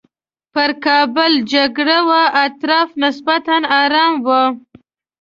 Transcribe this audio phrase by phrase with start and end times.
[0.53, 4.43] پر کابل جګړه وه اطراف نسبتاً ارام وو.